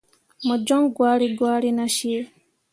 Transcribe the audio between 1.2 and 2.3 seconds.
gwari nah cii.